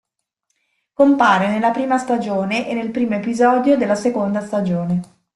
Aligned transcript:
Compare 0.93 1.47
nella 1.47 1.69
prima 1.69 1.99
stagione 1.99 2.67
e 2.67 2.73
nel 2.73 2.89
primo 2.89 3.13
episodio 3.13 3.77
della 3.77 3.93
seconda 3.93 4.41
stagione. 4.41 5.01